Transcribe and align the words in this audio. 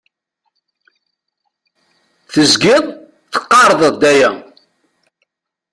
Tezgiḍ 2.31 2.85
teqqareḍ-d 3.31 4.01
aya. 4.11 4.31